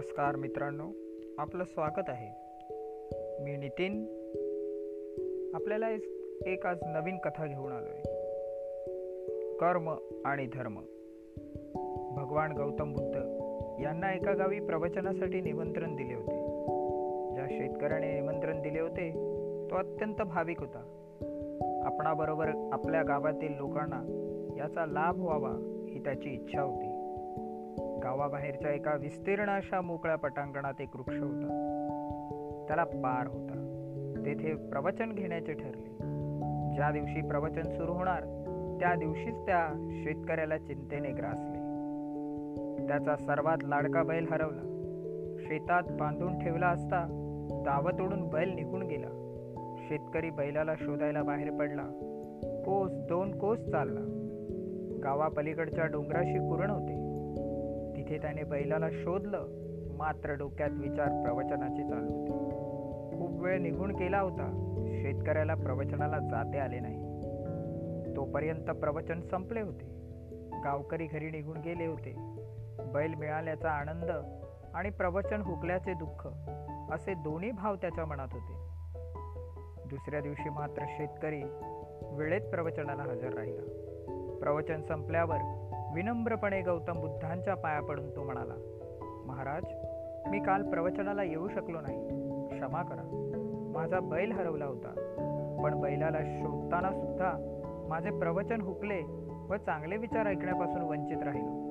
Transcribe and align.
नमस्कार 0.00 0.36
मित्रांनो 0.36 0.84
आपलं 1.38 1.64
स्वागत 1.64 2.04
आहे. 2.08 2.28
मी 3.42 3.56
नितीन. 3.56 4.04
आपल्याला 5.54 5.90
एक 6.46 6.66
आज 6.66 6.78
नवीन 6.86 7.18
कथा 7.18 7.46
घेऊन 7.46 7.72
आलो 7.72 7.86
आहे 7.86 8.02
कर्म 9.56 9.94
आणि 10.24 10.46
धर्म. 10.46 10.74
भगवान 12.16 12.52
गौतम 12.52 12.92
बुद्ध 12.92 13.16
यांना 13.82 14.14
एका 14.14 14.32
गावी 14.32 14.60
प्रवचनासाठी 14.60 15.40
निमंत्रण 15.40 15.96
दिले 15.96 16.14
होते. 16.14 16.46
ज्या 17.34 17.46
शेतकऱ्याने 17.50 18.20
निमंत्रण 18.20 18.62
दिले 18.62 18.80
होते 18.80 19.10
तो 19.70 19.76
अत्यंत 19.76 20.22
भाविक 20.22 20.60
होता. 20.60 20.78
आपणाबरोबर 21.84 22.70
आपल्या 22.72 23.02
गावातील 23.02 23.52
लोकांना 23.52 24.02
याचा 24.56 24.86
लाभ 24.86 25.20
व्हावा 25.20 25.84
ही 25.88 25.98
त्याची 26.04 26.30
इच्छा 26.30 26.62
होती. 26.62 26.99
गावाबाहेरच्या 28.02 28.70
एका 28.70 28.94
विस्तीर्ण 28.94 29.50
अशा 29.50 29.80
मोकळ्या 29.80 30.16
पटांगणात 30.16 30.80
एक 30.80 30.96
वृक्ष 30.96 31.18
होता. 31.18 31.46
त्याला 32.66 32.84
पार 32.84 33.26
होता. 33.26 33.66
तेथे 34.26 34.54
प्रवचन 34.54 35.12
घेण्याचे 35.12 35.52
ठरले. 35.52 35.96
ज्या 36.74 36.90
दिवशी 36.90 37.28
प्रवचन 37.28 37.62
सुरू 37.62 37.92
होणार 37.92 38.20
त्या 38.80 38.94
दिवशीच 38.94 39.34
त्या 39.34 39.88
शेतकऱ्याला 40.04 40.58
चिंतेने 40.58 41.10
ग्रासले. 41.10 41.60
त्याचा 42.86 43.16
सर्वात 43.16 43.58
लाडका 43.64 44.02
बैल 44.02 44.26
हरवला. 44.30 44.62
शेतात 45.38 45.82
बांधून 45.90 46.38
ठेवला 46.38 46.66
असता 46.66 47.06
दावत 47.64 48.00
ओढून 48.00 48.28
बैल 48.28 48.54
निघून 48.54 48.82
गेला. 48.82 49.08
शेतकरी 49.78 50.30
बैलाला 50.30 50.74
शोधायला 50.74 51.22
बाहेर 51.22 51.50
पडला. 51.50 51.82
कोस 52.66 52.92
दोन 52.92 53.38
कोस 53.38 53.58
चालला. 53.58 54.16
गावापलीकडच्या 55.04 55.86
डोंगराशी 55.86 56.38
कुरण 56.38 56.70
होते 56.70 56.99
तिथे 58.10 58.22
त्याने 58.22 58.44
बैलाला 58.44 58.90
शोधलं 58.90 59.46
मात्र 59.96 60.32
डोक्यात 60.32 60.70
विचार 60.72 61.22
प्रवचनाचे 61.22 61.82
चालू 61.82 62.12
होते. 62.12 62.30
खूप 63.18 63.42
वेळ 63.42 63.58
निघून 63.58 63.90
गेला 63.90 64.20
होता. 64.20 64.76
शेतकऱ्याला 64.88 65.54
प्रवचनाला 65.54 66.18
जाते 66.18 66.58
आले 66.58 66.80
नाही. 66.80 66.96
तोपर्यंत 68.16 68.70
प्रवचन 68.70 69.20
संपले 69.20 69.60
होते. 69.60 69.84
गावकरी 70.64 71.06
घरी 71.06 71.30
निघून 71.30 71.56
गेले 71.56 71.86
होते. 71.86 72.14
बैल 72.92 73.14
मिळाल्याचा 73.14 73.70
आनंद 73.70 74.10
आणि 74.74 74.90
प्रवचन 74.90 75.40
हुकल्याचे 75.40 75.92
दुःख 75.94 76.28
असे 76.92 77.14
दोन्ही 77.14 77.50
भाव 77.50 77.74
त्याच्या 77.74 78.06
मनात 78.06 78.28
होते. 78.32 78.52
दुसऱ्या 79.88 80.20
दिवशी 80.20 80.48
मात्र 80.48 80.82
शेतकरी 80.88 81.42
वेळेत 82.12 82.50
प्रवचनाला 82.50 83.02
हजर 83.02 83.34
राहिला. 83.34 83.62
प्रवचन 84.40 84.82
संपल्यावर 84.82 85.59
विनम्रपणे 85.94 86.62
गौतम 86.62 87.00
बुद्धांच्या 87.00 87.54
पाया 87.54 87.80
पडून 87.80 88.16
तो 88.16 88.22
म्हणाला 88.22 88.54
महाराज 89.26 89.62
मी 90.30 90.40
काल 90.40 90.70
प्रवचनाला 90.70 91.22
येऊ 91.22 91.48
शकलो 91.48 91.80
नाही. 91.80 92.06
क्षमा 92.48 92.82
करा. 92.82 93.26
माझा 93.74 94.00
बैल 94.00 94.32
हरवला 94.32 94.64
होता. 94.64 94.88
पण 95.64 95.80
बैलाला 95.80 96.18
शोधताना 96.22 96.92
सुद्धा 96.92 97.56
माझे 97.88 98.10
प्रवचन 98.10 98.60
हुकले 98.60 99.02
व 99.50 99.56
चांगले 99.56 99.96
विचार 99.96 100.26
ऐकण्यापासून 100.26 100.82
वंचित 100.82 101.22
राहिलो. 101.22 101.70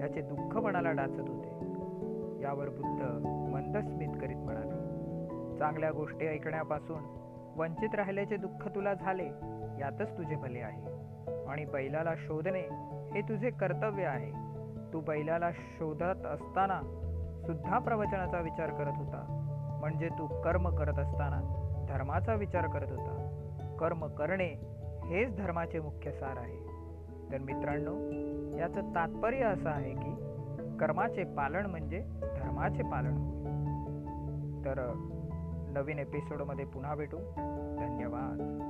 याचे 0.00 0.20
दुःख 0.20 0.56
मनाला 0.56 0.92
डाचत 0.92 1.28
होते. 1.28 1.48
यावर 2.42 2.68
बुद्ध 2.68 3.02
मंदस्मित 3.26 4.08
करीत 4.20 4.36
म्हणाले 4.36 4.80
चांगल्या 5.58 5.90
गोष्टी 5.90 6.26
ऐकण्यापासून 6.26 7.29
वंचित 7.56 7.94
राहिल्याचे 7.94 8.36
दुःख 8.36 8.68
तुला 8.68 8.94
झाले 8.94 9.26
यातच 9.80 10.18
तुझे 10.18 10.36
भले 10.36 10.60
आहे. 10.60 11.00
आणि 11.48 11.64
बैलाला 11.64 12.14
शोधणे 12.16 12.68
हे 13.12 13.20
तुझे 13.20 13.50
कर्तव्य 13.50 14.04
आहे. 14.04 14.32
तू 14.92 15.00
बैलाला 15.00 15.52
शोधत 15.52 16.26
असताना 16.26 16.80
सुद्धा 17.46 17.78
प्रवचनाचा 17.78 18.40
विचार 18.40 18.70
करत 18.70 18.92
होता. 18.96 19.36
म्हणजे 19.80 20.08
तू 20.08 20.42
कर्म 20.42 20.76
करत 20.76 20.98
असताना 20.98 21.40
धर्माचा 21.88 22.34
विचार 22.34 22.66
करत 22.66 22.90
होता. 22.90 23.26
कर्म 23.80 24.06
करणे 24.06 24.54
हेच 25.04 25.36
धर्माचे 25.36 25.80
मुख्य 25.80 26.12
सार 26.12 26.36
आहे. 26.36 26.70
तर 27.32 27.38
मित्रांनो 27.38 27.96
याचं 28.58 28.94
तात्पर्य 28.94 29.44
असं 29.44 29.70
आहे 29.70 29.90
की 29.90 30.14
कर्माचे 30.76 31.24
पालन 31.24 31.66
म्हणजे 31.66 31.98
धर्माचे 32.20 32.82
पालन 32.82 33.12
होय. 33.12 33.40
तर 34.64 34.92
नवीन 35.70 35.98
एपिसोडमध्ये 35.98 36.64
पुन्हा 36.64 36.94
भेटू. 36.94 37.16
धन्यवाद. 37.78 38.66